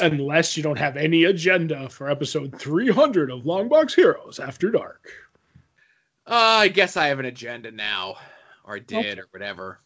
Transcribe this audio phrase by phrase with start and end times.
[0.00, 5.08] unless you don't have any agenda for episode 300 of Longbox Heroes After Dark.
[6.26, 8.16] Uh, I guess I have an agenda now,
[8.64, 9.20] or I did, Okay.
[9.20, 9.80] or whatever.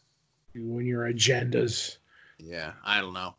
[0.52, 1.96] You and your agendas.
[2.38, 3.34] Yeah, I don't know.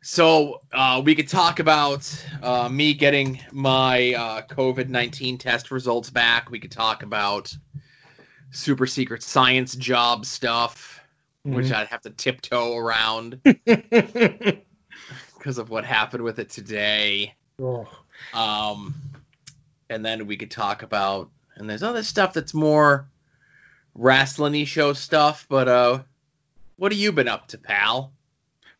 [0.00, 2.08] So uh, we could talk about
[2.42, 6.50] uh, me getting my uh, COVID nineteen test results back.
[6.50, 7.52] We could talk about
[8.50, 11.00] super secret science job stuff,
[11.42, 13.40] which I'd have to tiptoe around
[15.38, 17.34] because of what happened with it today.
[17.60, 17.88] Oh.
[18.34, 18.94] Um,
[19.90, 23.08] and then we could talk about, and there's other stuff that's more
[23.94, 25.46] wrestling show stuff.
[25.48, 26.02] But uh,
[26.76, 28.12] what have you been up to, pal?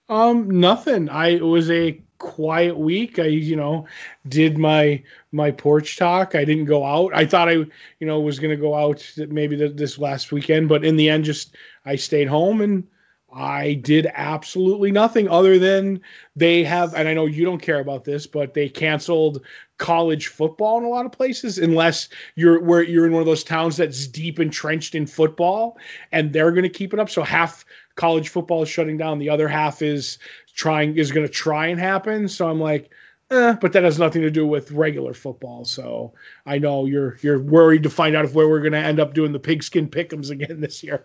[0.09, 1.09] Um, nothing.
[1.09, 3.18] I it was a quiet week.
[3.18, 3.87] I, you know,
[4.29, 6.34] did my my porch talk.
[6.34, 7.12] I didn't go out.
[7.15, 10.68] I thought I, you know, was going to go out maybe th- this last weekend,
[10.68, 12.87] but in the end, just I stayed home and
[13.32, 16.00] I did absolutely nothing other than
[16.34, 16.95] they have.
[16.95, 19.45] And I know you don't care about this, but they canceled
[19.76, 23.45] college football in a lot of places unless you're where you're in one of those
[23.45, 25.79] towns that's deep entrenched in football,
[26.10, 27.10] and they're going to keep it up.
[27.10, 27.65] So half
[27.96, 29.18] college football is shutting down.
[29.18, 30.18] The other half is
[30.54, 32.29] trying is going to try and happen.
[32.29, 32.90] So I'm like,
[33.30, 35.65] eh, but that has nothing to do with regular football.
[35.65, 36.15] So
[36.46, 39.15] I know you're you're worried to find out if where we're going to end up
[39.15, 41.04] doing the pigskin pickums again this year.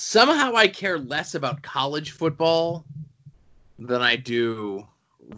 [0.00, 2.84] Somehow I care less about college football
[3.80, 4.86] than I do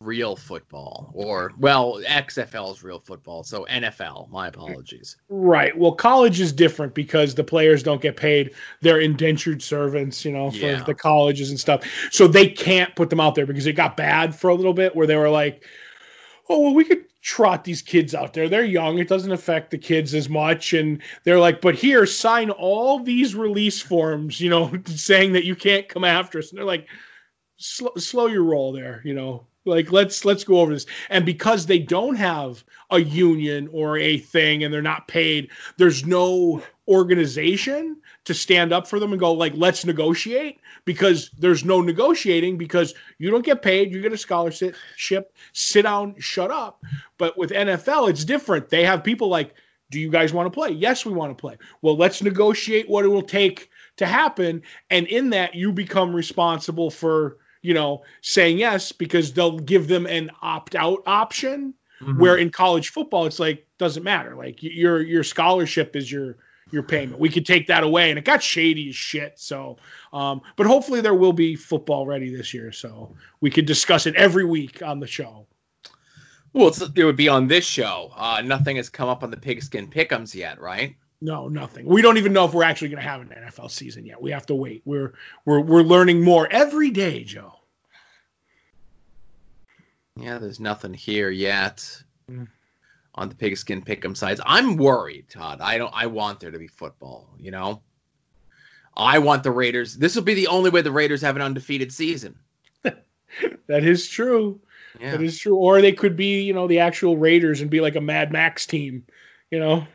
[0.01, 4.29] real football, or well, XFL is real football, so NFL.
[4.29, 5.17] My apologies.
[5.31, 5.77] Right.
[5.79, 8.51] Well, college is different because the players don't get paid.
[8.83, 10.85] They're indentured servants, you know, for Yeah.
[10.85, 11.83] the colleges and stuff.
[12.11, 14.95] So they can't put them out there because it got bad for a little bit
[14.95, 15.65] where they were like,
[16.51, 18.49] oh, well, we could trot these kids out there.
[18.49, 18.99] They're young.
[18.99, 20.73] It doesn't affect the kids as much.
[20.73, 25.55] And they're like, but here, sign all these release forms, you know, saying that you
[25.55, 26.51] can't come after us.
[26.51, 26.89] And they're like,
[27.57, 29.47] slow, slow your roll there, you know.
[29.67, 30.87] Like let's let's go over this.
[31.11, 36.07] And because they don't have a union or a thing and they're not paid, there's
[36.07, 40.61] no organization to stand up for them and go like let's negotiate?
[40.85, 45.83] Because there's no negotiating because you don't get paid you get a scholarship ship sit
[45.83, 46.83] down shut up.
[47.19, 48.69] But with NFL it's different.
[48.69, 49.55] They have people like
[49.91, 50.71] do you guys want to play?
[50.71, 51.57] Yes we want to play.
[51.83, 56.91] Well let's negotiate what it will take to happen and in that you become responsible
[56.91, 62.19] for you know saying yes because they'll give them an opt out option mm-hmm.
[62.19, 64.37] where in college football it's like doesn't matter.
[64.37, 66.37] Like your your scholarship is your
[66.73, 67.21] your payment.
[67.21, 69.77] We could take that away and it got shady as shit so
[70.13, 74.15] um but hopefully there will be football ready this year so we could discuss it
[74.17, 75.47] every week on the show.
[76.53, 78.11] Well, it's, it would be on this show.
[78.17, 80.97] Uh, nothing has come up on the Pigskin Pickums yet, right?
[81.21, 81.87] no nothing.
[81.87, 84.21] We don't even know if we're actually going to have an nfl season yet.
[84.21, 84.83] We have to wait.
[84.85, 85.13] We're
[85.45, 87.55] we're we're learning more every day joe.
[90.17, 92.03] Yeah, there's nothing here yet.
[92.31, 92.49] Mm.
[93.15, 94.41] On the Pigskin Pick'em sides.
[94.45, 95.61] I'm worried, Todd.
[95.61, 95.93] I don't.
[95.95, 97.35] I want there to be football.
[97.39, 97.83] You know,
[98.97, 99.97] I want the Raiders.
[99.97, 102.37] This will be the only way the Raiders have an undefeated season.
[102.83, 104.61] that is true
[105.01, 105.57] Yeah, That is true.
[105.57, 108.67] Or they could be, you know, the actual Raiders and be like a Mad Max
[108.67, 109.05] team,
[109.51, 109.87] you know.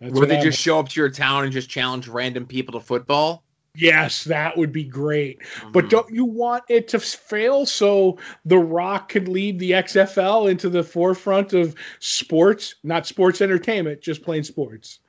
[0.00, 2.78] That's where they I'm- just show up to your town and just challenge random people
[2.78, 3.44] to football.
[3.74, 5.38] Yes, that would be great.
[5.72, 5.90] But Mhm.
[5.90, 10.82] don't you want it to fail so The Rock could lead the XFL into the
[10.82, 15.00] forefront of sports, not sports entertainment, just plain sports.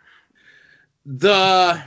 [1.05, 1.81] the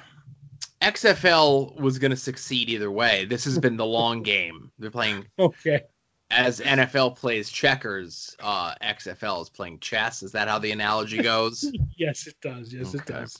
[0.83, 3.25] XFL was going to succeed either way.
[3.25, 4.71] This has been the long game.
[4.79, 5.83] They're playing Okay.
[6.31, 8.37] as NFL plays checkers.
[8.41, 10.23] Uh, XFL is playing chess.
[10.25, 11.65] Is that how the analogy goes?
[11.97, 12.73] Yes, it does.
[12.75, 13.39] Yes, it does.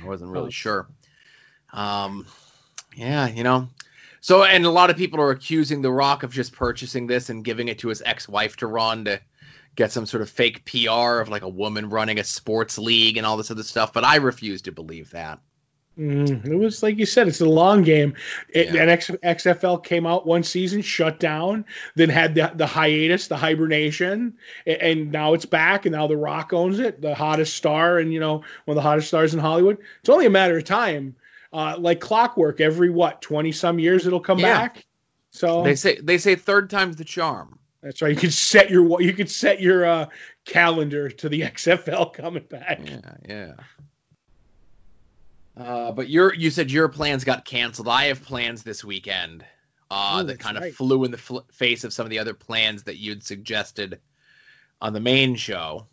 [0.00, 0.50] I wasn't really Oh.
[0.50, 0.88] sure.
[1.72, 2.26] Um,
[2.98, 3.68] yeah, you know.
[4.20, 7.44] So, and a lot of people are accusing The Rock of just purchasing this and
[7.44, 9.20] giving it to his ex-wife to run to
[9.76, 13.24] get some sort of fake PR of like a woman running a sports league and
[13.24, 13.92] all this other stuff.
[13.92, 15.38] But I refuse to believe that.
[15.96, 18.14] Mm, it was like you said, it's a long game.
[18.50, 18.82] It, Yeah.
[18.82, 21.64] And X, XFL came out one season, shut down,
[21.96, 24.34] then had the, the hiatus, the hibernation,
[24.66, 25.86] a- and, now it's back.
[25.86, 28.82] And now The Rock owns it, the hottest star, and you know one of the
[28.82, 29.78] hottest stars in Hollywood.
[30.00, 31.16] It's only a matter of time.
[31.52, 34.54] Uh, like clockwork, every what twenty some years it'll come Yeah.
[34.68, 34.84] back.
[35.30, 37.58] So They say they say third time's the charm.
[37.82, 38.10] that's right.
[38.14, 40.06] You could set your you could set your uh,
[40.44, 42.80] calendar to the XFL coming back.
[42.84, 43.52] Yeah, yeah.
[45.56, 47.88] Uh, but your you said your plans got canceled.
[47.88, 49.42] I have plans this weekend
[49.90, 52.34] uh, Oh, that kind of flew in the fl- face of some of the other
[52.34, 53.98] plans that you'd suggested
[54.80, 55.86] on the main show.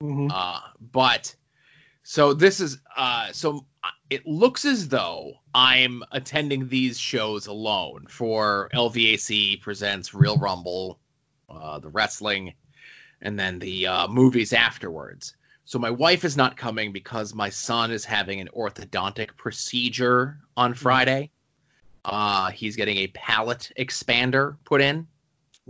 [0.00, 0.30] Mhm.
[0.32, 0.60] Uh,
[0.92, 1.34] but
[2.04, 3.64] so this is uh, so
[4.10, 10.98] it looks as though I'm attending these shows alone for LVAC presents Real Rumble,
[11.48, 12.52] uh, the wrestling,
[13.22, 15.34] and then the uh, movies afterwards.
[15.64, 20.74] So my wife is not coming because my son is having an orthodontic procedure on
[20.74, 21.30] Friday.
[22.04, 25.06] Uh, he's getting a palate expander put in.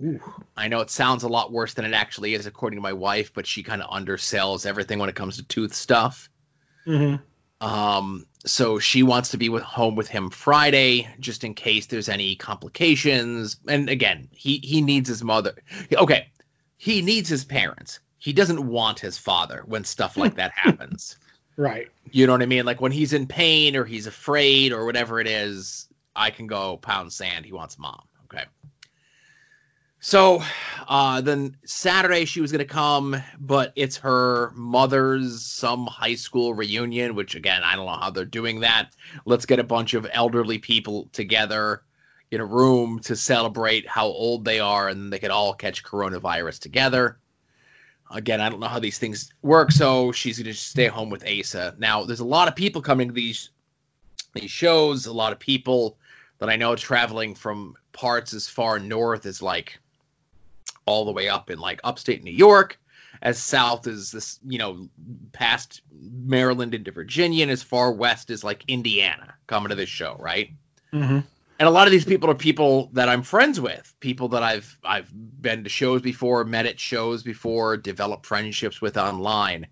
[0.04, 0.20] Ooh.
[0.58, 3.32] I know it sounds a lot worse than it actually is, according to my wife,
[3.32, 6.28] but she kind of undersells everything when it comes to tooth stuff.
[6.86, 7.22] Mhm.
[7.60, 12.08] Um, so she wants to be with home with him Friday, just in case there's
[12.08, 13.56] any complications.
[13.66, 15.54] And again, he he needs his mother.
[15.92, 16.28] Okay,
[16.76, 18.00] he needs his parents.
[18.18, 21.16] He doesn't want his father when stuff like that happens.
[21.56, 21.88] Right.
[22.10, 22.66] You know what I mean?
[22.66, 26.76] Like when he's in pain or he's afraid or whatever it is, I can go
[26.76, 27.46] pound sand.
[27.46, 28.02] He wants mom.
[28.24, 28.44] Okay.
[30.06, 30.40] So
[30.86, 36.54] uh, then Saturday she was going to come, but it's her mother's some high school
[36.54, 38.94] reunion, which again, I don't know how they're doing that.
[39.24, 41.82] Let's get a bunch of elderly people together
[42.30, 46.60] in a room to celebrate how old they are and they could all catch coronavirus
[46.60, 47.18] together.
[48.12, 51.26] Again, I don't know how these things work, so she's going to stay home with
[51.26, 51.74] Asa.
[51.78, 53.50] Now, there's a lot of people coming to these
[54.34, 55.98] these shows, a lot of people
[56.38, 59.80] that I know traveling from parts as far north as like
[60.86, 62.78] all the way up in like upstate New York,
[63.22, 64.88] as south as this, you know,
[65.32, 70.16] past Maryland into Virginia, and as far west as like Indiana coming to this show,
[70.18, 70.50] right?
[70.92, 71.20] Mm-hmm.
[71.58, 74.78] And a lot of these people are people that I'm friends with, people that I've
[74.84, 75.10] I've
[75.40, 79.66] been to shows before, met at shows before, developed friendships with online.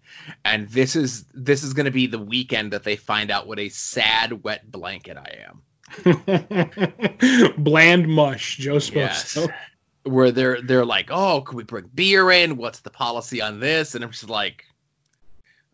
[0.46, 3.58] And this is this is going to be the weekend that they find out what
[3.58, 5.62] a sad wet blanket I am.
[7.58, 9.46] Bland mush, Joe Yes.
[10.04, 12.56] Where they're they're like, "Oh, could we bring beer in?
[12.56, 14.64] What's the policy on this?" And I'm just like,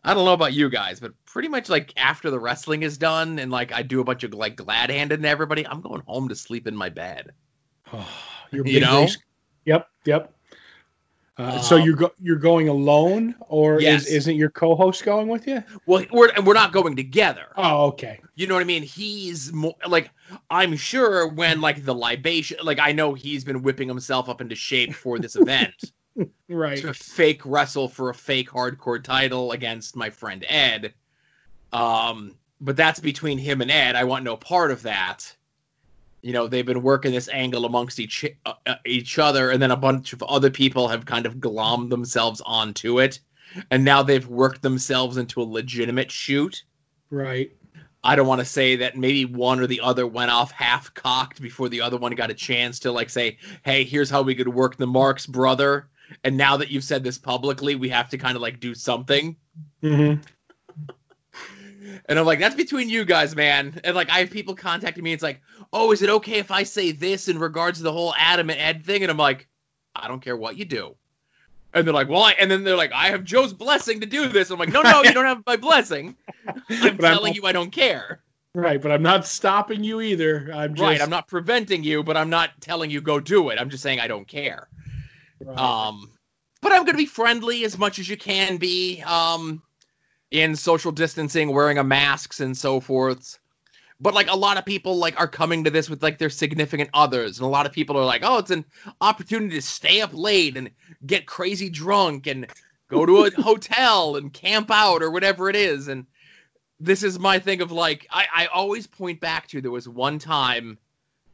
[0.05, 3.39] I don't know about you guys, but pretty much like after the wrestling is done
[3.39, 6.29] and like I do a bunch of like glad handed to everybody, I'm going home
[6.29, 7.33] to sleep in my bed.
[8.53, 9.03] Your You know?
[9.03, 9.19] race-
[9.67, 10.33] Yep, yep.
[11.41, 14.03] Uh, so Um, you're go- you're going alone, or Yes.
[14.07, 15.63] is, isn't your co-host going with you?
[15.87, 17.47] Well, we're we're not going together.
[17.57, 18.21] Oh, okay.
[18.35, 18.83] You know what I mean?
[18.83, 20.11] He's more like
[20.51, 24.55] I'm sure when like the libation, like I know he's been whipping himself up into
[24.55, 25.75] shape for this event.
[26.49, 26.77] Right.
[26.79, 30.93] to fake wrestle for a fake hardcore title against my friend Ed.
[31.73, 33.97] Um, but that's between him and Ed.
[33.97, 35.35] I want no part of that.
[36.23, 39.71] You know, they've been working this angle amongst each uh, uh, each other, and then
[39.71, 43.21] a bunch of other people have kind of glommed themselves onto it,
[43.71, 46.65] and now they've worked themselves into a legitimate shoot.
[47.11, 47.51] Right.
[48.03, 51.43] I don't want to say that maybe one or the other went off half cocked
[51.43, 54.49] before the other one got a chance to like say, "Hey, here's how we could
[54.49, 55.89] work the Marks brother."
[56.25, 59.37] And now that you've said this publicly, we have to kind of like do something.
[59.81, 60.15] hmm
[62.07, 63.81] And I'm like, that's between you guys, man.
[63.85, 65.13] And like, I have people contacting me.
[65.13, 65.41] It's like,
[65.73, 68.59] oh, is it okay if I say this in regards to the whole Adam and
[68.61, 69.03] Ed thing?
[69.03, 69.49] And I'm like,
[69.95, 70.97] I don't care what you do.
[71.73, 74.29] And they're like, well, I, and then they're like, I have Joe's blessing to do
[74.29, 74.51] this.
[74.51, 76.17] I'm like, no, no, you don't have my blessing.
[76.49, 78.23] I'm But I'm- telling you, I don't care.
[78.53, 80.51] Right, but I'm not stopping you either.
[80.53, 81.01] I'm just Right.
[81.01, 83.61] I'm not preventing you, but I'm not telling you go do it.
[83.61, 84.67] I'm just saying I don't care.
[85.41, 85.57] right.
[85.57, 86.11] Um,
[86.61, 89.03] but I'm going to be friendly as much as you can be.
[89.03, 89.63] Um,
[90.31, 93.39] in social distancing, wearing a masks and so forth.
[94.01, 96.91] But like a lot of people like are coming to this with like their significant
[96.95, 98.65] others, and a lot of people are like, "Oh, it's an
[99.01, 100.71] opportunity to stay up late and
[101.07, 102.47] get crazy drunk and
[102.89, 106.07] go to a hotel and camp out or whatever it is." And
[106.81, 110.19] this is my thing of like, I, I always point back to there was one
[110.19, 110.79] time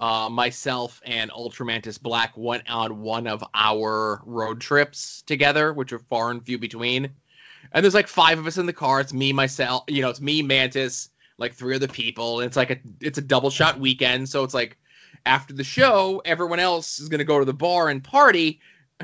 [0.00, 6.00] uh, myself and Ultramantis Black went on one of our road trips together, which are
[6.00, 7.11] far and few between.
[7.73, 9.00] And there's like five of us in the car.
[9.00, 12.40] It's me, myself, you know, it's me, Mantis, like three other people.
[12.40, 14.28] And it's like a it's a double shot weekend.
[14.28, 14.76] So it's like
[15.25, 18.61] after the show, everyone else is gonna go to the bar and party.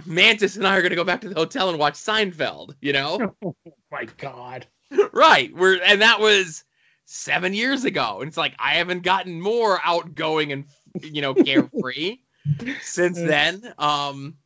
[0.06, 3.34] Mantis and I are gonna go back to the hotel and watch Seinfeld, you know?
[3.44, 3.54] oh
[3.90, 4.66] my God.
[5.12, 5.54] right.
[5.54, 6.64] We're and that was
[7.04, 8.20] seven years ago.
[8.20, 10.64] And it's like I haven't gotten more outgoing and
[11.02, 12.18] you know carefree
[12.82, 13.74] since then.
[13.78, 14.36] Um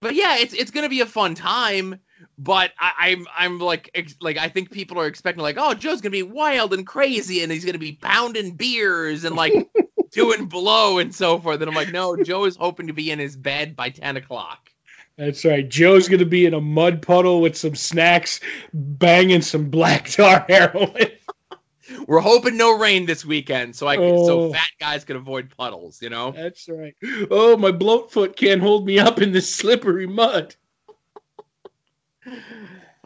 [0.00, 2.00] but yeah, it's it's gonna be a fun time.
[2.38, 6.00] But I, I'm I'm like ex- like I think people are expecting like oh Joe's
[6.00, 9.52] gonna be wild and crazy and he's gonna be pounding beers and like
[10.12, 11.60] doing blow and so forth.
[11.60, 14.70] And I'm like no, Joe is hoping to be in his bed by ten o'clock.
[15.16, 15.68] That's right.
[15.68, 18.40] Joe's gonna be in a mud puddle with some snacks,
[18.72, 21.08] banging some black tar heroin.
[22.06, 24.26] We're hoping no rain this weekend, so I can, Oh.
[24.26, 26.00] so fat guys can avoid puddles.
[26.00, 26.30] You know.
[26.30, 26.94] That's right.
[27.30, 30.54] Oh, my bloat foot can't hold me up in this slippery mud.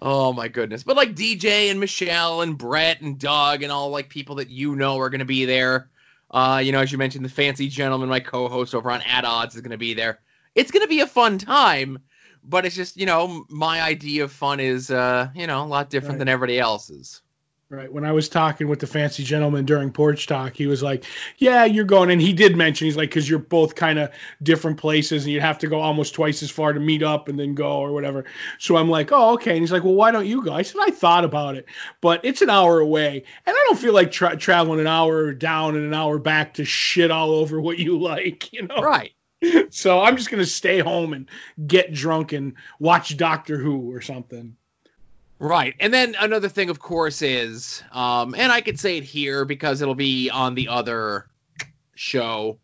[0.02, 0.82] Oh my goodness.
[0.82, 4.76] But like DJ and Michelle and Brett and Doug and all like people that you
[4.76, 5.88] know are going to be there.
[6.30, 9.54] Uh, you know, as you mentioned, the fancy gentleman, my co-host over on At Odds,
[9.54, 10.20] is going to be there.
[10.54, 11.98] It's going to be a fun time,
[12.42, 15.90] but it's just you know my idea of fun is uh, you know a lot
[15.90, 16.18] different right.
[16.18, 17.22] than everybody else's.
[17.70, 17.90] Right.
[17.90, 21.04] When I was talking with the fancy gentleman during porch talk, he was like,
[21.38, 24.10] "Yeah, you're going." And he did mention he's like, "Because you're both kind of
[24.42, 27.38] different places, and you'd have to go almost twice as far to meet up and
[27.40, 28.26] then go or whatever."
[28.58, 30.82] So I'm like, "Oh, okay." And he's like, "Well, why don't you go?" I said,
[30.84, 31.64] "I thought about it,
[32.02, 35.74] but it's an hour away, and I don't feel like tra- traveling an hour down
[35.74, 39.12] and an hour back to shit all over what you like, you know?" Right.
[39.70, 41.28] So I'm just gonna stay home and
[41.66, 44.56] get drunk and watch Doctor Who or something.
[45.44, 45.74] Right.
[45.78, 49.82] And then another thing, of course, is, um, and I could say it here because
[49.82, 51.28] it'll be on the other
[51.96, 52.58] show,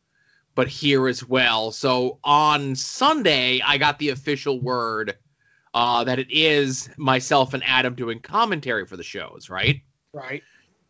[0.55, 1.73] but here as well.
[1.73, 5.15] So on Sunday, I got the official word
[5.75, 9.83] uh, that it is myself and Adam doing commentary for the shows, right?
[10.15, 10.43] Right.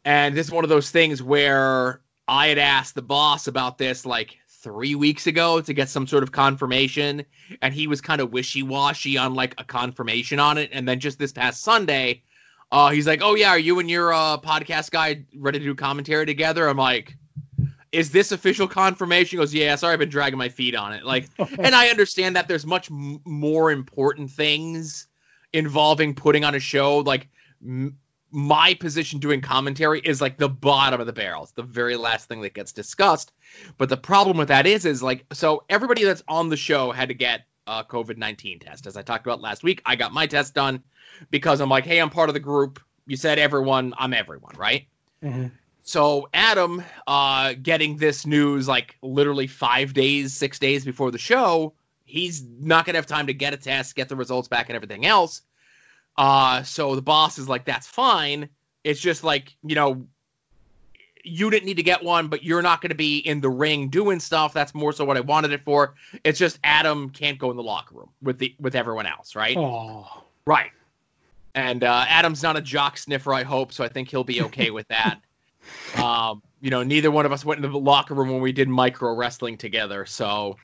[0.05, 4.07] And this is one of those things where I had asked the boss about this
[4.07, 7.25] like three weeks ago to get some sort of confirmation,
[7.63, 10.71] and he was kind of wishy washy on like a confirmation on it.
[10.73, 12.23] And then just this past Sunday,
[12.73, 15.75] uh, he's like, "Oh yeah, are you and your uh, podcast guy ready to do
[15.75, 17.17] commentary together?" I'm like,
[17.93, 21.05] "Is this official confirmation?" He goes, "Yeah, sorry, I've been dragging my feet on it."
[21.05, 25.07] Like, and I understand that there's much m- more important things
[25.53, 27.29] involving putting on a show, like.
[27.63, 27.97] M-
[28.33, 31.43] my position doing commentary is like the bottom of the barrel.
[31.43, 33.33] It's the very last thing that gets discussed.
[33.79, 37.09] But the problem with that is, is like, so everybody that's on the show had
[37.09, 38.87] to get a COVID 19 test.
[38.87, 40.83] As I talked about last week, I got my test done
[41.31, 42.81] because I'm like, hey, I'm part of the group.
[43.07, 44.87] You said everyone, I'm everyone, right?
[45.23, 45.49] Mm-hmm.
[45.83, 51.75] So Adam, uh, getting this news like literally five days, six days before the show,
[52.05, 55.07] he's not gonna have time to get a test, get the results back, and everything
[55.07, 55.43] else.
[56.21, 58.47] Uh, so the boss is like, that's fine.
[58.85, 60.07] It's just like, you know,
[61.25, 63.89] you didn't need to get one, but you're not going to be in the ring
[63.89, 64.53] doing stuff.
[64.53, 65.95] That's more so what I wanted it for.
[66.23, 69.57] It's just Adam can't go in the locker room with the with everyone else, right?
[69.57, 70.71] Oh, right.
[71.55, 74.71] And uh, Adam's not a jock sniffer, I hope, so I think he'll be okay
[74.71, 75.21] with that.
[75.97, 78.69] Um, you know, neither one of us went into the locker room when we did
[78.69, 80.59] micro wrestling together, so.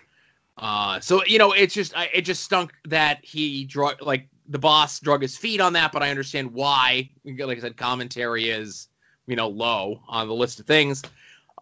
[0.59, 5.01] Uh, so you know, it's just it just stunk that he draw like the boss
[5.01, 7.11] drug his feet on that, but I understand why.
[7.25, 8.89] Like I said, commentary is
[9.27, 11.03] you know low on the list of things.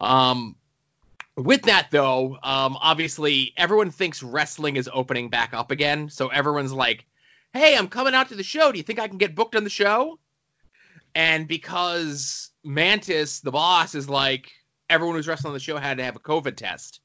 [0.01, 0.55] Um,
[1.35, 6.73] with that though, um, obviously everyone thinks wrestling is opening back up again, so everyone's
[6.73, 7.05] like,
[7.53, 8.71] "Hey, I'm coming out to the show.
[8.71, 10.19] Do you think I can get booked on the show?"
[11.15, 14.51] And because Mantis, the boss, is like,
[14.89, 16.99] everyone who's wrestling on the show had to have a COVID test.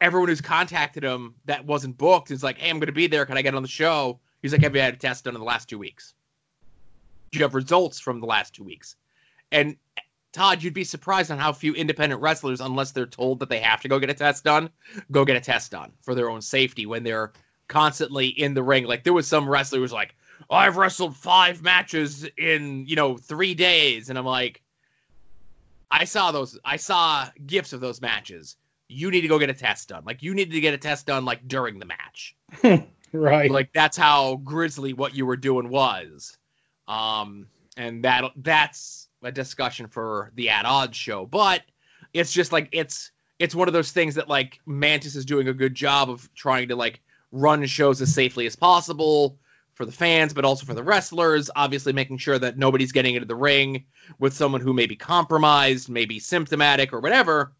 [0.00, 3.26] Everyone who's contacted him that wasn't booked is like, "Hey, I'm going to be there.
[3.26, 5.40] Can I get on the show?" He's like, "Have you had a test done in
[5.40, 6.14] the last two weeks?
[7.30, 8.96] Do you have results from the last two weeks?"
[9.52, 9.76] And
[10.32, 13.80] Todd, you'd be surprised on how few independent wrestlers, unless they're told that they have
[13.80, 14.68] to go get a test done,
[15.10, 17.32] go get a test done for their own safety when they're
[17.68, 18.84] constantly in the ring.
[18.84, 20.14] Like there was some wrestler who was like,
[20.50, 24.62] oh, "I've wrestled five matches in you know three days," and I'm like,
[25.90, 26.58] I saw those.
[26.64, 28.56] I saw gifts of those matches.
[28.88, 30.04] You need to go get a test done.
[30.04, 32.36] Like you needed to get a test done like during the match.
[33.12, 33.50] Right.
[33.50, 36.36] Like that's how grisly what you were doing was.
[36.88, 37.46] Um,
[37.76, 41.26] and that that's a discussion for the at odds show.
[41.26, 41.62] But
[42.12, 45.54] it's just like it's it's one of those things that like Mantis is doing a
[45.54, 47.00] good job of trying to like
[47.32, 49.38] run shows as safely as possible
[49.74, 51.50] for the fans, but also for the wrestlers.
[51.54, 53.84] Obviously, making sure that nobody's getting into the ring
[54.18, 57.52] with someone who may be compromised, maybe symptomatic or whatever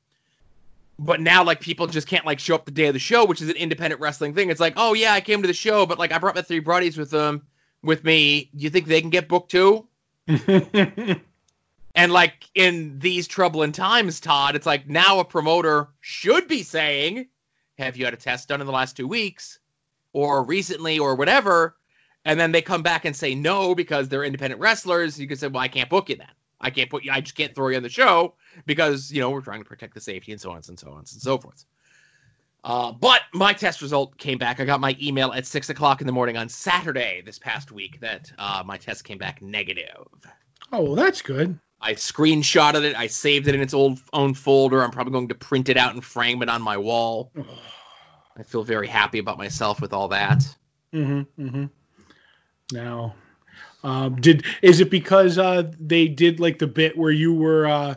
[0.99, 3.43] but now like people just can't like show up the day of the show, which
[3.43, 4.51] is an independent wrestling thing.
[4.51, 6.61] It's like, oh yeah, I came to the show, but like I brought my three
[6.61, 7.43] buddies with them
[7.83, 8.51] with me.
[8.57, 9.87] Do you think they can get booked too?
[10.27, 17.27] and like in these troubling times, Todd, it's like now a promoter should be saying,
[17.79, 19.59] "Have you had a test done in the last two weeks,
[20.13, 21.77] or recently, or whatever?"
[22.25, 25.21] And then they come back and say no because they're independent wrestlers.
[25.21, 26.27] You can say, "Well, I can't book you then."
[26.59, 27.13] I can't put you.
[27.13, 28.35] I just can't throw you on the show
[28.65, 30.99] because you know we're trying to protect the safety and so on and so on
[30.99, 31.65] and so forth.
[32.65, 34.59] Uh, but my test result came back.
[34.59, 38.01] I got my email at six o'clock in the morning on Saturday this past week
[38.01, 40.09] that uh, my test came back negative.
[40.73, 41.59] Oh, well, that's good.
[41.81, 42.97] I screenshotted it.
[42.97, 44.83] I saved it in its old own folder.
[44.83, 47.31] I'm probably going to print it out and frame it on my wall.
[48.37, 50.39] I feel very happy about myself with all that.
[50.93, 51.47] Mm-hmm.
[51.47, 51.65] Mm-hmm.
[52.73, 53.15] Now,
[53.85, 57.95] um, did is it because uh, they did like the bit where you were uh,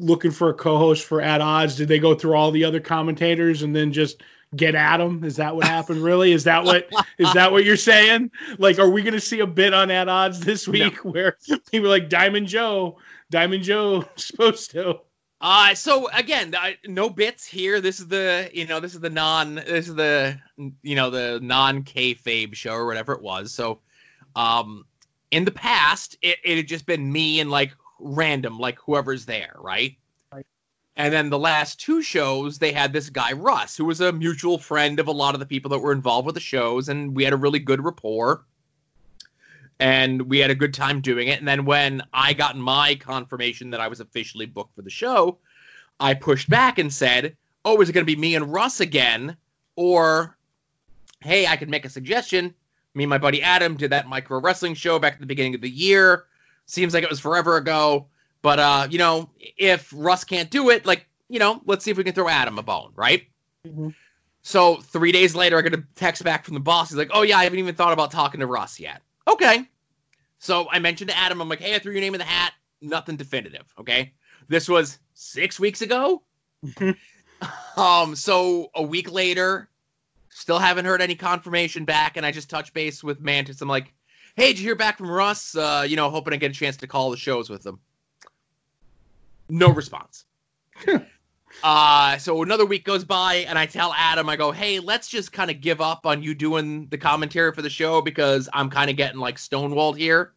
[0.00, 1.76] looking for a co-host for at odds?
[1.76, 4.22] Did they go through all the other commentators and then just
[4.56, 5.22] get at him?
[5.22, 6.02] Is that what happened?
[6.02, 6.32] Really?
[6.32, 6.88] Is that what
[7.18, 8.30] is that what you're saying?
[8.58, 11.10] Like, are we going to see a bit on at odds this week no.
[11.12, 11.36] where
[11.70, 12.98] people are like Diamond Joe,
[13.30, 15.00] Diamond Joe supposed to?
[15.42, 17.80] Uh so again, I, no bits here.
[17.80, 20.38] This is the you know this is the non this is the
[20.82, 23.54] you know the non kayfabe show or whatever it was.
[23.54, 23.80] So,
[24.36, 24.84] um,
[25.30, 29.54] in the past, it, it had just been me and like random, like whoever's there,
[29.56, 29.96] right?
[30.32, 30.46] right?
[30.96, 34.58] And then the last two shows, they had this guy Russ, who was a mutual
[34.58, 37.24] friend of a lot of the people that were involved with the shows, and we
[37.24, 38.44] had a really good rapport
[39.80, 41.38] and we had a good time doing it.
[41.38, 45.38] And then when I got my confirmation that I was officially booked for the show,
[45.98, 49.36] I pushed back and said, "Oh, is it going to be me and Russ again?"
[49.76, 50.36] Or,
[51.20, 52.54] "Hey, I could make a suggestion.
[52.94, 55.60] Me and my buddy Adam did that micro wrestling show back at the beginning of
[55.62, 56.26] the year.
[56.70, 58.06] Seems like it was forever ago,
[58.42, 61.96] but uh, you know, if Russ can't do it, like, you know, let's see if
[61.96, 63.26] we can throw Adam a bone, right?"
[63.66, 63.88] Mm-hmm.
[64.42, 66.90] So three days later, I get a text back from the boss.
[66.90, 69.66] He's like, "Oh yeah, I haven't even thought about talking to Russ yet." Okay.
[70.38, 72.54] So I mentioned to Adam, I'm like, hey, I threw your name in the hat.
[72.80, 73.72] Nothing definitive.
[73.78, 74.14] Okay.
[74.48, 76.22] This was six weeks ago.
[77.76, 79.68] um, so a week later,
[80.30, 83.60] still haven't heard any confirmation back, and I just touch base with Mantis.
[83.60, 83.92] I'm like,
[84.36, 85.56] hey, did you hear back from Russ?
[85.56, 87.80] Uh, you know, hoping to get a chance to call the shows with them.
[89.48, 90.24] No response.
[91.62, 95.32] Uh, so another week goes by, and I tell Adam, I go, hey, let's just
[95.32, 98.90] kind of give up on you doing the commentary for the show because I'm kind
[98.90, 100.32] of getting like stonewalled here.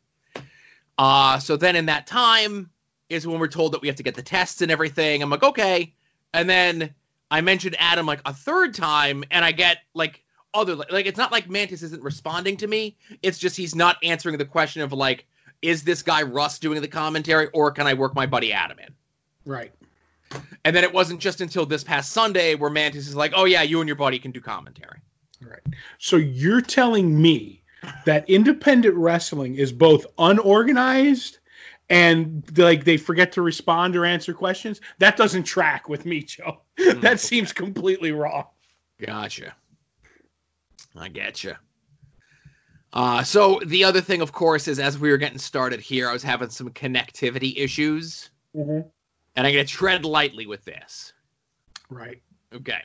[0.98, 2.70] Uh, so then in that time
[3.10, 5.22] is when we're told that we have to get the tests and everything.
[5.22, 5.94] I'm like, okay.
[6.34, 6.94] And then
[7.32, 10.23] I mentioned Adam like a third time, and I get like
[10.54, 12.96] other like it's not like Mantis isn't responding to me.
[13.22, 15.26] It's just he's not answering the question of like,
[15.62, 18.94] is this guy Russ doing the commentary, or can I work my buddy Adam in?
[19.46, 19.72] Right.
[20.66, 23.62] And then it wasn't just until this past Sunday where Mantis is like, "Oh yeah,
[23.62, 25.00] you and your buddy can do commentary."
[25.42, 25.62] Right.
[26.00, 27.62] So you're telling me
[28.06, 31.40] that independent wrestling is both unorganized
[31.90, 34.82] and like they forget to respond or answer questions?
[35.00, 36.60] That doesn't track with me, Joe.
[36.80, 37.02] Mm.
[37.02, 38.46] that seems completely wrong.
[39.00, 39.54] Gotcha.
[40.96, 41.56] I get you.
[42.92, 46.14] Uh, so the other thing, of course, is as we were getting started here, I
[46.14, 48.30] was having some connectivity issues.
[48.56, 48.88] Mm-hmm
[49.36, 51.14] and I'm going to tread lightly with this.
[51.90, 52.22] Right.
[52.54, 52.80] Okay.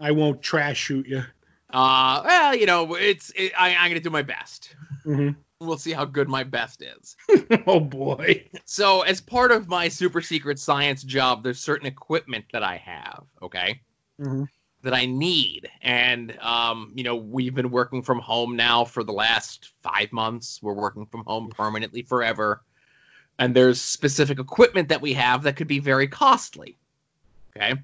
[0.00, 1.22] I won't trash shoot you.
[1.70, 4.74] Uh, well, you know, it's it, I, am going to do my best.
[5.04, 5.30] Mm-hmm.
[5.60, 7.16] We'll see how good my best is.
[7.66, 8.46] oh boy.
[8.66, 13.24] So, as part of my super secret science job, there's certain equipment that I have.
[13.42, 13.80] Okay.
[14.20, 14.44] Mm-hmm.
[14.86, 19.12] That I need, and um, you know, we've been working from home now for the
[19.12, 20.60] last five months.
[20.62, 22.62] We're working from home permanently forever
[23.38, 26.76] and there's specific equipment that we have that could be very costly.
[27.56, 27.74] Okay.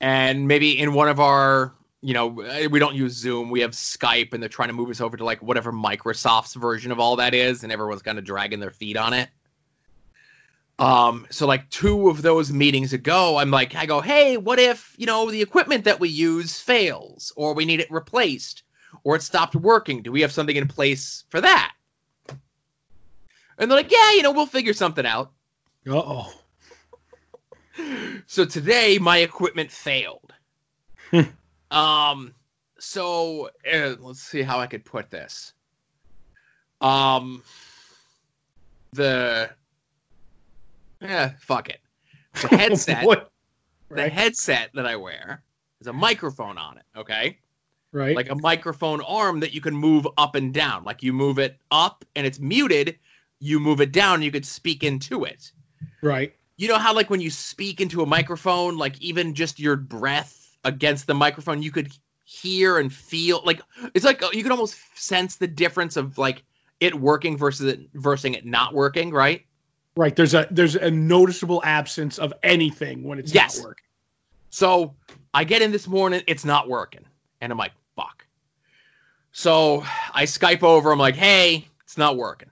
[0.00, 4.32] And maybe in one of our, you know, we don't use Zoom, we have Skype,
[4.32, 7.32] and they're trying to move us over to like whatever Microsoft's version of all that
[7.34, 9.28] is, and everyone's kind of dragging their feet on it.
[10.78, 14.94] Um, so like two of those meetings ago, I'm like, I go, hey, what if,
[14.98, 18.64] you know, the equipment that we use fails, or we need it replaced,
[19.04, 20.02] or it stopped working?
[20.02, 21.74] Do we have something in place for that?
[23.56, 25.32] And they're like, yeah, you know, we'll figure something out.
[25.88, 26.32] Uh oh.
[28.26, 30.32] So today my equipment failed.
[31.72, 32.32] um,
[32.78, 35.52] so uh, let's see how I could put this.
[36.80, 37.42] Um,
[38.92, 39.50] the
[41.04, 41.80] yeah, fuck it.
[42.40, 43.16] The headset, oh
[43.90, 45.42] the headset that I wear
[45.78, 46.84] has a microphone on it.
[46.96, 47.38] Okay.
[47.92, 48.16] Right.
[48.16, 50.82] Like a microphone arm that you can move up and down.
[50.84, 52.98] Like you move it up and it's muted,
[53.38, 55.52] you move it down, you could speak into it.
[56.02, 56.34] Right.
[56.56, 60.56] You know how like when you speak into a microphone, like even just your breath
[60.64, 61.92] against the microphone, you could
[62.24, 63.60] hear and feel like
[63.92, 66.42] it's like you can almost sense the difference of like
[66.80, 69.44] it working versus it versus it not working, right?
[69.96, 70.14] Right.
[70.14, 73.58] There's a there's a noticeable absence of anything when it's yes.
[73.58, 73.84] not working.
[74.50, 74.94] So
[75.32, 77.04] I get in this morning, it's not working.
[77.40, 78.24] And I'm like, fuck.
[79.32, 82.50] So I Skype over, I'm like, hey, it's not working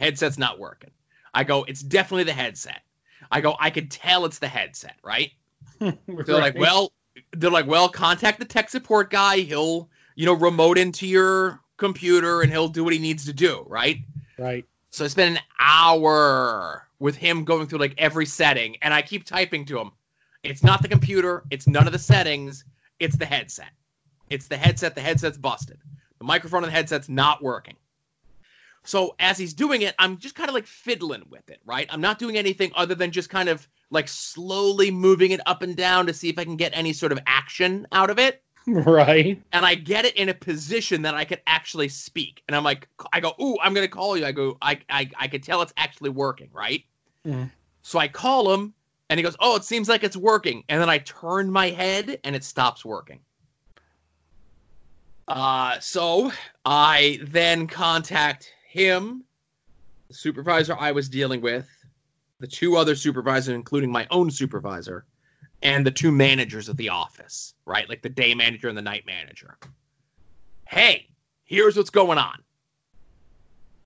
[0.00, 0.90] headset's not working.
[1.32, 2.82] I go, it's definitely the headset.
[3.30, 5.30] I go, I could tell it's the headset, right?
[5.78, 6.28] they're right.
[6.28, 6.90] like, well,
[7.32, 9.38] they're like, well, contact the tech support guy.
[9.38, 13.64] He'll, you know, remote into your computer and he'll do what he needs to do,
[13.68, 13.98] right?
[14.38, 14.64] Right.
[14.90, 19.24] So I spent an hour with him going through like every setting, and I keep
[19.24, 19.92] typing to him.
[20.42, 21.44] It's not the computer.
[21.50, 22.64] It's none of the settings.
[22.98, 23.70] It's the headset.
[24.28, 24.94] It's the headset.
[24.94, 25.78] The headset's busted.
[26.18, 27.76] The microphone on the headset's not working.
[28.84, 31.86] So as he's doing it, I'm just kind of like fiddling with it, right?
[31.90, 35.76] I'm not doing anything other than just kind of like slowly moving it up and
[35.76, 38.42] down to see if I can get any sort of action out of it.
[38.86, 39.42] Right.
[39.52, 42.42] And I get it in a position that I could actually speak.
[42.46, 44.24] And I'm like, I go, ooh, I'm gonna call you.
[44.24, 46.84] I go, I I I could tell it's actually working, right?
[47.26, 47.50] Mhm.
[47.82, 48.74] So I call him
[49.08, 50.64] and he goes, Oh, it seems like it's working.
[50.68, 53.20] And then I turn my head and it stops working.
[55.28, 56.32] Uh, so
[56.64, 59.24] I then contact him,
[60.08, 61.68] the supervisor I was dealing with,
[62.40, 65.04] the two other supervisors, including my own supervisor,
[65.62, 67.88] and the two managers of the office, right?
[67.88, 69.58] Like the day manager and the night manager.
[70.66, 71.08] Hey,
[71.44, 72.42] here's what's going on.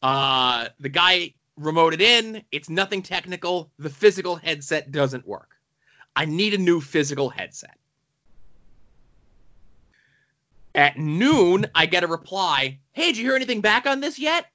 [0.03, 2.43] Uh, the guy remoted in.
[2.53, 3.71] It's nothing technical.
[3.79, 5.57] The physical headset doesn't work.
[6.17, 7.77] I need a new physical headset.
[10.75, 12.79] At noon, I get a reply.
[12.93, 14.47] Hey, did you hear anything back on this yet?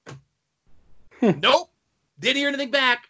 [1.22, 1.72] nope.
[2.20, 3.09] Didn't hear anything back.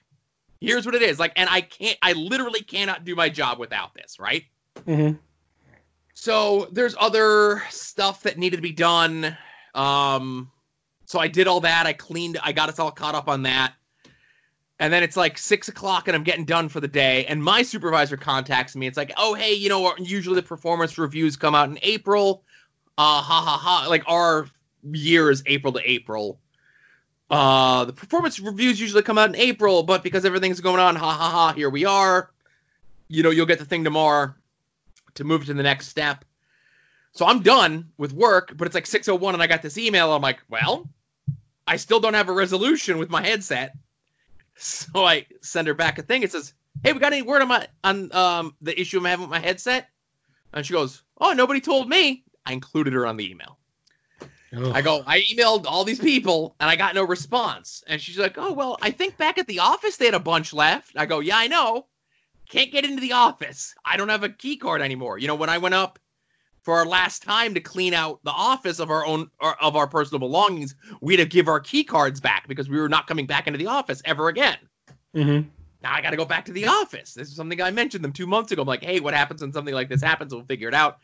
[0.62, 1.20] Here's what it is.
[1.20, 4.44] Like, and I can't, I literally cannot do my job without this, right?
[4.86, 5.12] hmm
[6.14, 9.38] So there's other stuff that needed to be done.
[9.74, 10.52] Um,
[11.06, 11.86] so I did all that.
[11.86, 12.38] I cleaned.
[12.44, 13.74] I got us all caught up on that.
[14.82, 17.26] And then it's like six o'clock, and I'm getting done for the day.
[17.26, 18.88] And my supervisor contacts me.
[18.88, 22.44] It's like, oh hey, you know, usually the performance reviews come out in April.
[22.98, 23.88] Uh, ha ha ha.
[23.90, 24.48] Like our
[24.92, 26.40] year is April to April.
[27.30, 31.12] Uh, the performance reviews usually come out in April, but because everything's going on, ha
[31.12, 32.32] ha ha, here we are.
[33.08, 34.34] You know, you'll get the thing tomorrow
[35.16, 36.26] to move to the next step.
[37.12, 40.14] So I'm done with work, but it's like 6:01 and I got this email.
[40.14, 40.90] I'm like, well,
[41.68, 43.76] I still don't have a resolution with my headset.
[44.62, 46.24] So I send her back a thing.
[46.24, 49.22] It says, "Hey, we got any word on my on um the issue I'm having
[49.22, 49.88] with my headset?"
[50.52, 53.59] And she goes, "Oh, nobody told me." I included her on the email.
[54.54, 57.84] I go, I emailed all these people and I got no response.
[57.88, 60.54] And she's like, Oh, well, I think back at the office they had a bunch
[60.54, 60.94] left.
[60.98, 61.88] I go, Yeah, I know.
[62.50, 63.76] Can't get into the office.
[63.86, 65.20] I don't have a key card anymore.
[65.20, 66.00] You know, when I went up
[66.64, 69.88] for our last time to clean out the office of our own or of our
[69.88, 73.26] personal belongings, we had to give our key cards back because we were not coming
[73.28, 74.58] back into the office ever again.
[75.14, 75.42] hmm
[75.82, 77.14] Now I got to go back to the office.
[77.14, 78.62] This is something I mentioned them two months ago.
[78.64, 80.34] I'm like, hey, what happens when something like this happens?
[80.34, 80.98] We'll figure it out.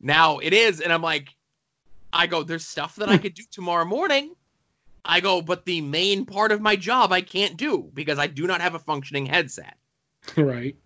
[0.00, 1.28] Now it is, and I'm like,
[2.12, 3.22] I go, there's stuff that I hmm.
[3.22, 4.34] could do tomorrow morning.
[5.04, 8.46] I go, but the main part of my job I can't do because I do
[8.46, 9.76] not have a functioning headset.
[10.36, 10.76] Right.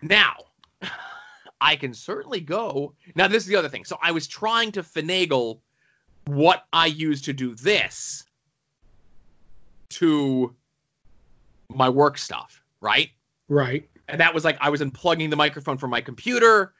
[0.00, 0.36] Now,
[1.60, 2.94] I can certainly go.
[3.14, 3.84] Now, this is the other thing.
[3.84, 5.60] So I was trying to finagle
[6.26, 8.24] what I use to do this
[9.90, 10.54] to
[11.68, 13.10] my work stuff, right?
[13.48, 13.88] Right.
[14.08, 16.74] And that was like I was unplugging the microphone from my computer,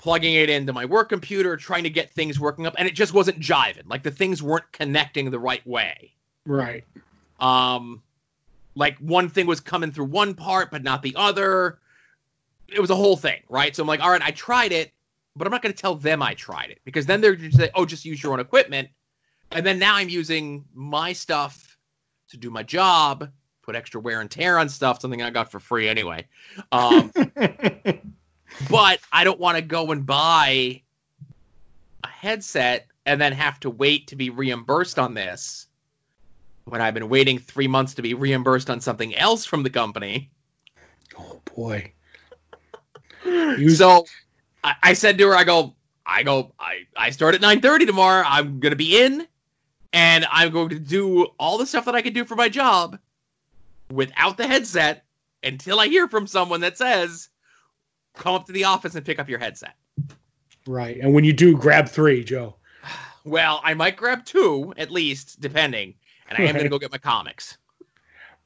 [0.00, 3.12] plugging it into my work computer, trying to get things working up, and it just
[3.12, 3.86] wasn't jiving.
[3.86, 6.14] Like the things weren't connecting the right way.
[6.46, 6.84] Right.
[7.38, 8.02] Um,
[8.74, 11.80] like one thing was coming through one part, but not the other.
[12.68, 13.76] It was a whole thing, right?
[13.76, 14.90] So I'm like, all right, I tried it,
[15.36, 17.56] but I'm not going to tell them I tried it because then they're going to
[17.56, 18.88] say, oh, just use your own equipment.
[19.50, 21.76] And then now I'm using my stuff
[22.30, 23.28] to do my job,
[23.60, 26.26] put extra wear and tear on stuff, something I got for free anyway.
[26.72, 27.12] Um,
[28.68, 30.82] but I don't want to go and buy
[32.04, 35.66] a headset and then have to wait to be reimbursed on this
[36.66, 40.30] when I've been waiting three months to be reimbursed on something else from the company.
[41.18, 41.92] oh boy.
[43.24, 44.04] You- So
[44.64, 45.74] I, I said to her, I go,
[46.06, 48.24] I go, I, I start at 9:30 tomorrow.
[48.26, 49.26] I'm gonna be in
[49.92, 52.98] and I'm going to do all the stuff that I can do for my job
[53.92, 55.04] without the headset
[55.42, 57.28] until I hear from someone that says,
[58.14, 59.74] come up to the office and pick up your headset.
[60.66, 60.98] Right.
[61.00, 62.56] And when you do, grab three, Joe.
[63.26, 65.92] Well, I might grab two at least, depending.
[66.30, 67.58] And I am going to go get my comics.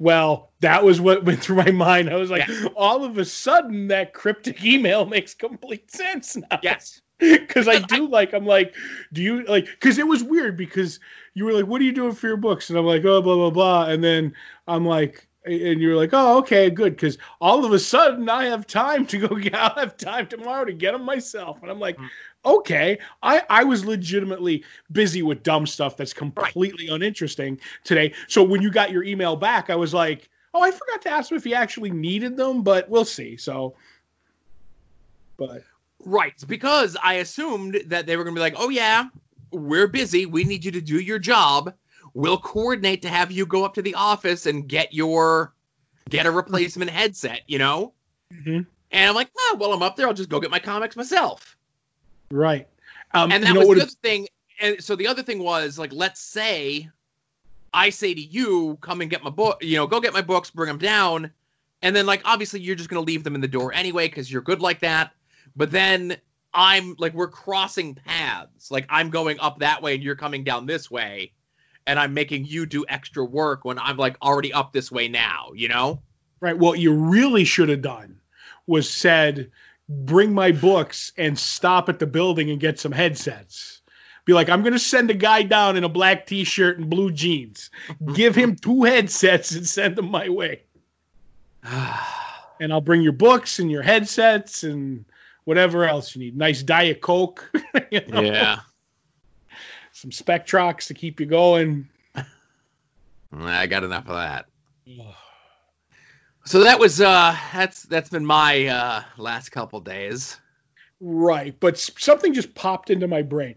[0.00, 2.11] Well, that was what went through my mind.
[2.11, 2.66] I was like, Yeah.
[2.74, 6.59] all of a sudden, that cryptic email makes complete sense now.
[6.62, 7.00] Yes.
[7.20, 8.74] Because I do like, I'm like,
[9.12, 10.98] do you like, because it was weird because
[11.35, 12.68] you were like, what are you doing for your books?
[12.68, 13.85] And I'm like, oh, blah, blah, blah.
[13.87, 14.35] And then
[14.66, 16.96] I'm like, and you're like, oh, okay, good.
[16.96, 20.64] Because all of a sudden I have time to go, get, I'll have time tomorrow
[20.64, 21.62] to get them myself.
[21.62, 22.09] And I'm like, Mm.
[22.46, 22.98] okay.
[23.22, 28.14] I, I was legitimately busy with dumb stuff that's completely uninteresting today.
[28.28, 31.30] So when you got your email back, I was like, oh, I forgot to ask
[31.30, 33.37] him if he actually needed them, but we'll see.
[33.37, 33.74] So,
[35.37, 35.62] but
[36.04, 36.35] Right.
[36.46, 39.07] Because I assumed that they were going to be like, oh, yeah,
[39.52, 40.26] we're busy.
[40.26, 41.74] We need you to do your job.
[42.14, 45.53] We'll coordinate to have you go up to the office and get your
[46.09, 47.92] get a replacement headset, you know?
[48.33, 48.66] Mhm.
[48.90, 50.07] And I'm like, oh, well, I'm up there.
[50.07, 51.57] I'll just go get my comics myself.
[52.31, 52.68] right.
[53.12, 54.27] Um, and that was the other thing.
[54.61, 56.88] And so the other thing was like, let's say
[57.74, 60.50] I say to you, come and get my book, you know, go get my books,
[60.50, 61.31] bring them down.
[61.83, 64.33] And then, like, obviously, you're just going to leave them in the door anyway because
[64.33, 65.12] you're good like that.
[65.55, 66.16] But then
[66.55, 68.70] I'm like, we're crossing paths.
[68.70, 71.33] Like, I'm going up that way and you're coming down this way.
[71.87, 75.51] And I'm making you do extra work when I'm like already up this way now,
[75.55, 76.01] you know?
[76.40, 76.57] Right.
[76.57, 78.20] What you really should have done
[78.66, 79.51] was said,
[79.88, 83.83] bring my books and stop at the building and get some headsets.
[84.25, 86.88] Be like, I'm going to send a guy down in a black t shirt and
[86.88, 87.70] blue jeans.
[88.14, 90.62] Give him two headsets and send them my way.
[91.64, 95.05] and I'll bring your books and your headsets and
[95.44, 96.37] whatever else you need.
[96.37, 97.51] Nice Diet Coke.
[97.90, 98.23] you know?
[98.23, 98.61] Yeah.
[100.05, 101.88] Some Spectrox to keep you going.
[103.33, 104.47] I got enough of that.
[106.47, 110.38] So that was uh that's that's been my uh last couple days.
[111.01, 113.55] Right, but something just popped into my brain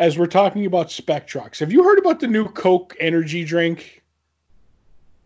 [0.00, 1.60] as we're talking about Spectrox.
[1.60, 4.02] Have you heard about the new Coke energy drink?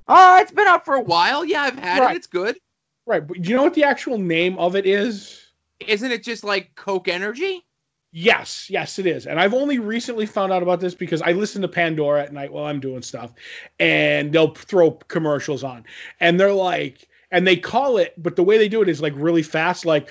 [0.09, 1.43] Uh, it's been out for a while.
[1.43, 2.15] Yeah, I've had right.
[2.15, 2.19] it.
[2.19, 2.59] It's good.
[3.07, 5.43] Right, but do you know what the actual name of it is?
[5.87, 7.65] Isn't it just like Coke Energy?
[8.13, 9.27] Yes, yes, it is.
[9.27, 12.53] And I've only recently found out about this because I listen to Pandora at night
[12.53, 13.33] while I'm doing stuff,
[13.79, 15.85] and they'll throw commercials on,
[16.19, 19.13] and they're like, and they call it, but the way they do it is like
[19.15, 19.87] really fast.
[19.87, 20.11] Like,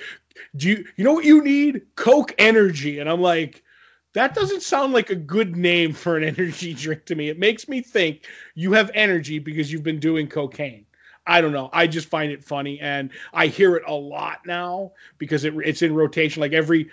[0.56, 1.82] do you you know what you need?
[1.96, 3.62] Coke Energy, and I'm like,
[4.14, 7.28] that doesn't sound like a good name for an energy drink to me.
[7.28, 10.86] It makes me think you have energy because you've been doing cocaine.
[11.26, 11.68] I don't know.
[11.72, 15.82] I just find it funny, and I hear it a lot now because it, it's
[15.82, 16.40] in rotation.
[16.40, 16.88] Like every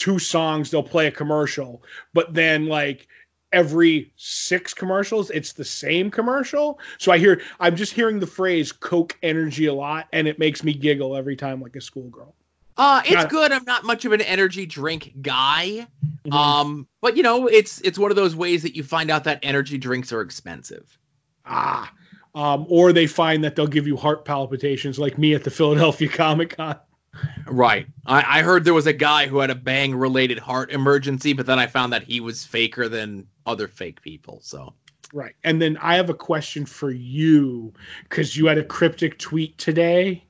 [0.00, 1.82] two songs they'll play a commercial,
[2.12, 3.06] but then like
[3.52, 6.80] every six commercials it's the same commercial.
[6.98, 10.64] So I hear I'm just hearing the phrase Coke Energy a lot, and it makes
[10.64, 12.34] me giggle every time like a schoolgirl.
[12.76, 13.52] Uh, it's good.
[13.52, 15.86] I'm not much of an energy drink guy.
[16.24, 16.32] Mm-hmm.
[16.32, 19.38] Um, but you know, it's it's one of those ways that you find out that
[19.42, 20.98] energy drinks are expensive.
[21.44, 21.92] Ah.
[22.34, 26.08] Um, or they find that they'll give you heart palpitations like me at the Philadelphia
[26.12, 26.78] Comic Con.
[27.46, 27.86] Right.
[28.06, 31.46] I, I heard there was a guy who had a bang related heart emergency, but
[31.46, 34.40] then I found that he was faker than other fake people.
[34.42, 34.74] So.
[35.12, 35.34] Right.
[35.42, 37.72] And then I have a question for you
[38.08, 40.24] because you had a cryptic tweet today.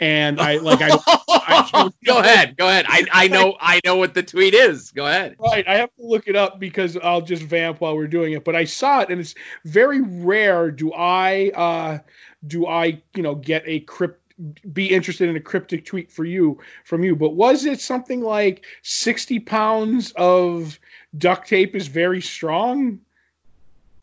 [0.00, 0.96] And I like I,
[1.28, 2.86] I go ahead, go ahead.
[2.88, 4.92] I, I know I know what the tweet is.
[4.92, 5.34] Go ahead.
[5.40, 8.44] Right, I have to look it up because I'll just vamp while we're doing it.
[8.44, 10.70] But I saw it, and it's very rare.
[10.70, 11.98] Do I uh,
[12.46, 14.27] do I you know get a crypt
[14.72, 17.16] be interested in a cryptic tweet for you from you.
[17.16, 20.78] But was it something like 60 pounds of
[21.16, 23.00] duct tape is very strong?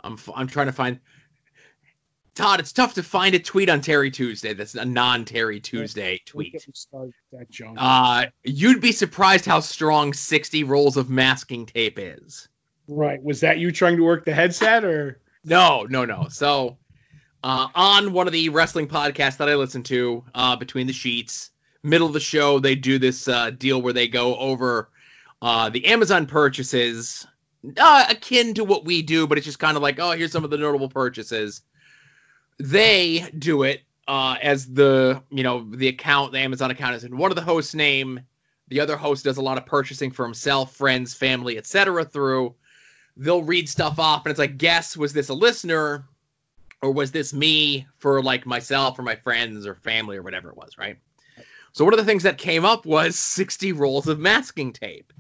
[0.02, 1.00] I'm I'm trying to find
[2.36, 6.22] Todd, it's tough to find a tweet on Terry Tuesday that's a non Terry Tuesday
[6.26, 6.68] tweet.
[7.78, 12.50] Uh, you'd be surprised how strong 60 rolls of masking tape is.
[12.90, 13.24] Right.
[13.24, 15.22] Was that you trying to work the headset or?
[15.46, 16.28] No, no, no.
[16.30, 16.78] So
[17.46, 21.52] uh, on one of the wrestling podcasts that I listen to, uh, Between the Sheets,
[21.84, 24.90] middle of the show, they do this uh, deal where they go over
[25.44, 27.28] uh, the Amazon purchases,
[27.78, 30.44] uh, akin to what we do, but it's just kind of like, oh, here's some
[30.44, 31.62] of the notable purchases.
[32.58, 37.16] They do it uh, as the you know the account, the Amazon account is in
[37.16, 38.22] one of the hosts' name.
[38.70, 42.06] The other host does a lot of purchasing for himself, friends, family, etc.
[42.06, 42.56] Through
[43.18, 46.08] they'll read stuff off, and it's like, guess was this a listener?
[46.86, 50.56] Or was this me for like myself or my friends or family or whatever it
[50.56, 50.98] was, right?
[51.74, 55.12] So one of the things that came up was 60 rolls of masking tape.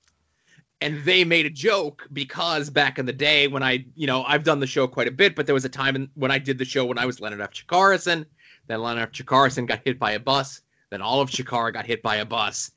[0.80, 4.44] and they made a joke because back in the day when I, you know, I've
[4.44, 6.56] done the show quite a bit, but there was a time in, when I did
[6.56, 7.50] the show when I was Leonard F.
[7.52, 8.24] Chikarason.
[8.68, 9.12] Then Leonard F.
[9.12, 10.62] Chikarason got hit by a bus.
[10.90, 12.70] Then all of Chikara got hit by a bus.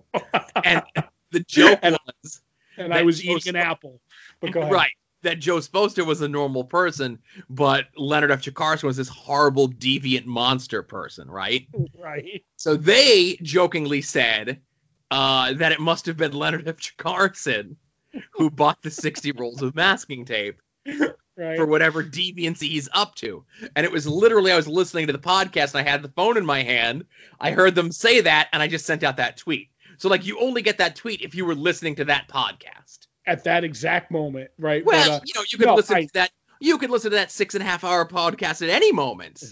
[0.64, 0.82] and
[1.30, 2.40] the joke and, was,
[2.78, 4.00] and I was eating an apple.
[4.40, 4.72] But go ahead.
[4.72, 4.92] Right
[5.22, 8.42] that Joe Sposter was a normal person, but Leonard F.
[8.42, 11.66] Chikarason was this horrible, deviant monster person, right?
[11.98, 12.44] Right.
[12.56, 14.60] So they jokingly said
[15.10, 16.76] uh, that it must have been Leonard F.
[16.76, 17.76] Chikarason
[18.32, 21.56] who bought the 60 rolls of masking tape right.
[21.56, 23.44] for whatever deviancy he's up to.
[23.76, 26.36] And it was literally, I was listening to the podcast and I had the phone
[26.36, 27.04] in my hand.
[27.40, 29.70] I heard them say that and I just sent out that tweet.
[29.98, 33.44] So, like, you only get that tweet if you were listening to that podcast at
[33.44, 34.84] that exact moment, right?
[34.84, 36.30] Well, but, uh, you know, you could no, listen I, to that.
[36.60, 39.42] You could listen to that six and a half hour podcast at any moment.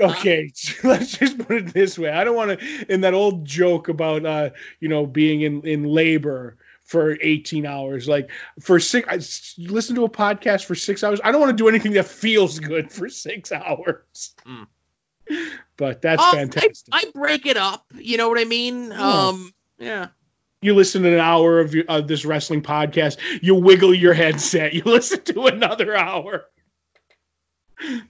[0.00, 0.52] okay,
[0.84, 2.10] let's just put it this way.
[2.10, 5.84] I don't want to in that old joke about uh, you know, being in in
[5.84, 6.56] labor
[6.88, 8.08] for 18 hours.
[8.08, 9.16] Like for six, I
[9.70, 11.20] listen to a podcast for six hours.
[11.22, 14.34] I don't want to do anything that feels good for six hours.
[14.46, 14.66] Mm.
[15.76, 16.88] But that's uh, fantastic.
[16.92, 17.84] I, I, break it up.
[17.94, 18.92] You know what I mean?
[18.94, 19.28] Oh.
[19.28, 20.08] Um, yeah.
[20.60, 23.18] You listen to an hour of, your, of this wrestling podcast.
[23.42, 24.74] You wiggle your headset.
[24.74, 26.46] You listen to another hour.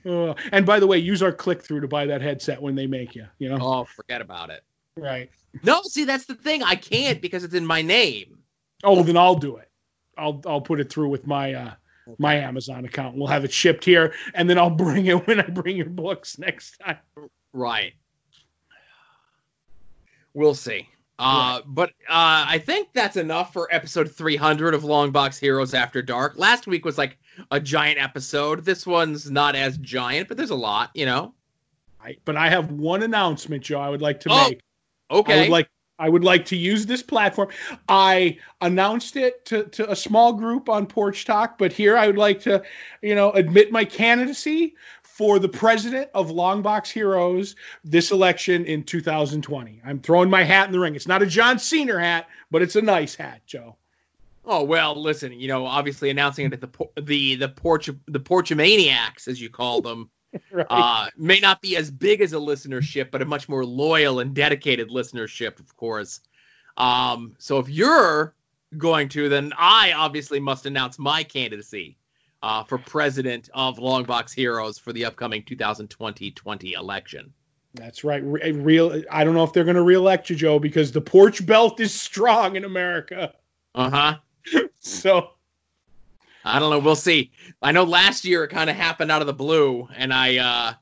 [0.06, 2.86] Uh, and by the way, use our click through to buy that headset when they
[2.86, 3.26] make you.
[3.38, 3.58] You know.
[3.60, 4.62] Oh, forget about it.
[4.96, 5.30] Right.
[5.62, 6.62] No, see, that's the thing.
[6.62, 8.38] I can't because it's in my name.
[8.82, 9.70] Oh, then I'll do it.
[10.16, 11.74] I'll I'll put it through with my uh
[12.18, 13.16] my Amazon account.
[13.16, 16.38] We'll have it shipped here, and then I'll bring it when I bring your books
[16.38, 16.98] next time.
[17.52, 17.92] Right.
[20.34, 20.88] We'll see.
[21.18, 26.00] Uh, but uh, I think that's enough for episode 300 of Long Box Heroes After
[26.00, 26.34] Dark.
[26.36, 27.18] Last week was like
[27.50, 28.64] a giant episode.
[28.64, 31.34] This one's not as giant, but there's a lot, you know.
[32.00, 33.80] I, but I have one announcement, Joe.
[33.80, 34.60] I would like to Oh, make.
[35.10, 35.34] Okay.
[35.34, 35.68] I would like
[36.00, 37.48] I would like to use this platform.
[37.88, 42.16] I announced it to, to a small group on Porch Talk, but here I would
[42.16, 42.62] like to,
[43.02, 44.76] you know, admit my candidacy
[45.18, 49.82] for the president of Longbox Heroes this election in 2020.
[49.84, 50.94] I'm throwing my hat in the ring.
[50.94, 53.74] It's not a John Cena hat, but it's a nice hat, Joe.
[54.44, 55.32] Oh well, listen.
[55.32, 59.82] You know, obviously announcing it at the the the porch the Porchamaniacs, as you call
[59.82, 60.08] them,
[60.52, 60.66] Right.
[60.70, 64.32] uh, may not be as big as a listenership, but a much more loyal and
[64.34, 66.20] dedicated listenership, of course.
[66.76, 68.34] Um, so if you're
[68.76, 71.96] going to, then I obviously must announce my candidacy
[72.42, 77.32] uh, for president of Longbox Heroes for the upcoming 2020-20 election.
[77.74, 78.22] That's right.
[78.24, 79.02] Re- real.
[79.10, 81.92] I don't know if they're going to reelect you, Joe, because the porch belt is
[81.92, 83.34] strong in America.
[83.74, 84.16] Uh huh.
[84.80, 85.32] So
[86.44, 86.78] I don't know.
[86.78, 87.30] We'll see.
[87.60, 90.72] I know last year it kind of happened out of the blue, and I uh,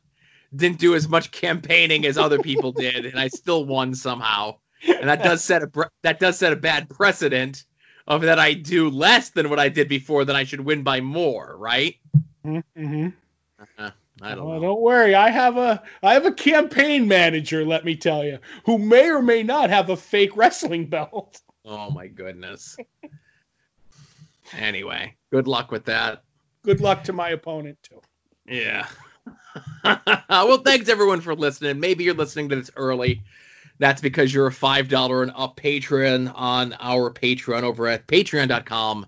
[0.55, 4.59] didn't do as much campaigning as other people did, and I still won somehow.
[4.87, 7.65] And that does set a that does set a bad precedent
[8.07, 11.01] of that I do less than what I did before, then I should win by
[11.01, 11.97] more, right?
[12.45, 13.09] Mm-hmm.
[13.79, 13.91] Uh,
[14.23, 14.61] I don't Oh, know.
[14.61, 15.15] don't worry.
[15.15, 19.23] I have a I have a campaign manager, let me tell you, who may or
[19.23, 21.41] may not have a fake wrestling belt.
[21.65, 22.77] Oh my goodness.
[24.57, 26.23] Anyway, good luck with that.
[26.63, 28.01] Good luck to my opponent too.
[28.47, 28.87] Yeah.
[30.31, 31.81] well, thanks everyone for listening.
[31.81, 33.23] Maybe you're listening to this early.
[33.79, 39.07] That's because you're a five dollar and up patron on our Patreon over at patreon.com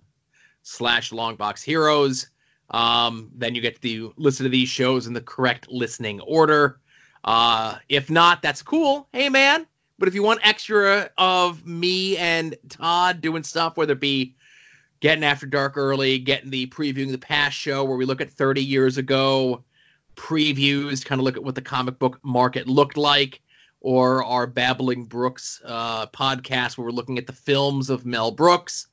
[0.63, 2.27] slash longboxheroes.
[2.71, 6.81] Um, then you get to listen to these shows in the correct listening order.
[7.25, 9.09] Uh, if not, that's cool.
[9.13, 9.67] Hey man.
[9.99, 14.37] But if you want extra of me and Todd doing stuff, whether it be
[15.01, 18.63] getting after dark early, getting the previewing the past show where we look at 30
[18.63, 19.65] years ago
[20.19, 23.41] previews, kind of look at what the comic book market looked like,
[23.81, 28.89] or our Babbling Brooks uh, podcast where we're looking at the films of Mel Brooks.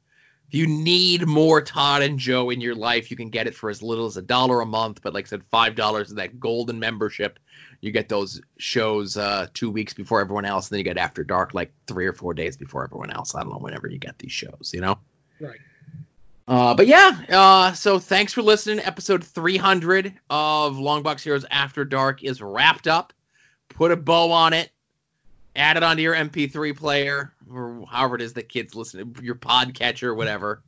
[0.47, 3.69] If you need more Todd and Joe in your life, you can get it for
[3.69, 5.01] as little as a dollar a month.
[5.01, 7.39] But like I said, five dollars is that golden membership.
[7.81, 11.23] You get those shows uh, two weeks before everyone else, and then you get After
[11.23, 13.33] Dark like three or four days before everyone else.
[13.33, 14.99] I don't know whenever you get these shows, you know.
[15.39, 15.59] Right.
[16.47, 18.79] Uh, but yeah, uh, so thanks for listening.
[18.85, 23.13] Episode 300 of Longbox Heroes After Dark is wrapped up.
[23.69, 24.69] Put a bow on it.
[25.55, 29.35] Add it onto your MP3 player or however it is that kids listen, to your
[29.35, 30.63] podcatcher, whatever.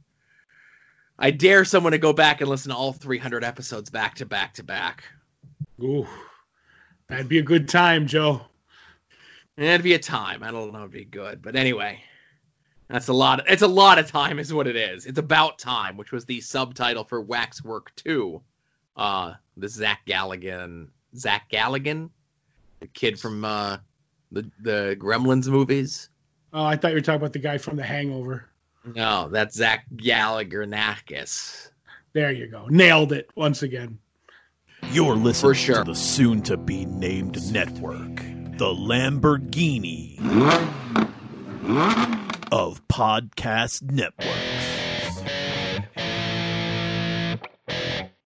[1.19, 4.53] I dare someone to go back and listen to all 300 episodes back to back
[4.55, 5.03] to back.
[5.81, 6.07] Ooh,
[7.07, 8.41] that'd be a good time, Joe.
[9.57, 10.43] That'd be a time.
[10.43, 11.99] I don't know if it'd be good, but anyway,
[12.87, 13.41] that's a lot.
[13.47, 15.07] it's a lot of time, is what it is.
[15.07, 18.41] It's about time, which was the subtitle for Waxwork Two.
[18.95, 22.09] Uh, the Zach Galligan, Zach Galligan,
[22.79, 23.77] the kid from uh,
[24.31, 26.09] the the Gremlins movies.
[26.53, 28.49] Oh, I thought you were talking about the guy from The Hangover.
[28.95, 31.69] No, that's Zach Gallagher Nakis.
[32.13, 32.67] There you go.
[32.69, 33.99] Nailed it once again.
[34.91, 35.83] You're listening For sure.
[35.83, 38.15] to the soon to be named network,
[38.57, 41.73] the Lamborghini mm-hmm.
[41.73, 42.29] Mm-hmm.
[42.51, 44.46] of Podcast Network.